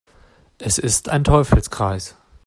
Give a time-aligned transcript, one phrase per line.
[0.57, 2.15] Es ist ein Teufelskreis.